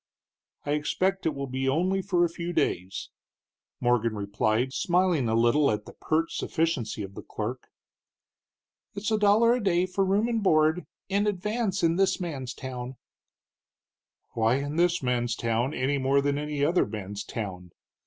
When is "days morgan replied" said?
2.53-4.73